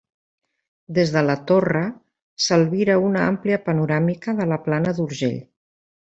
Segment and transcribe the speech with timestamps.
[0.99, 1.83] Des de la torre,
[2.45, 5.37] s'albira una àmplia panoràmica de la plana d'Urgell.